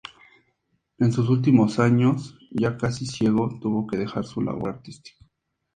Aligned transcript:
En 0.97 1.11
sus 1.11 1.29
últimos 1.29 1.77
años, 1.77 2.35
ya 2.49 2.75
casi 2.75 3.05
ciego, 3.05 3.59
tuvo 3.61 3.85
que 3.85 3.97
dejar 3.99 4.25
su 4.25 4.41
labor 4.41 4.69
artística. 4.71 5.23